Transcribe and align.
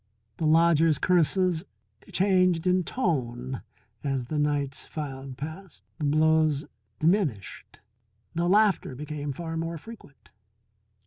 The 0.37 0.47
lodger's 0.47 0.97
curses 0.97 1.63
changed 2.11 2.65
in 2.65 2.83
tone 2.83 3.61
as 4.03 4.25
the 4.25 4.39
nights 4.39 4.87
filed 4.87 5.37
past, 5.37 5.83
the 5.99 6.05
blows 6.05 6.65
diminished, 6.97 7.79
the 8.33 8.49
laughter 8.49 8.95
became 8.95 9.31
far 9.31 9.57
more 9.57 9.77
frequent. 9.77 10.31